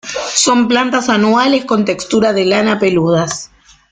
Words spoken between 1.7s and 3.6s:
textura de lana, peludas.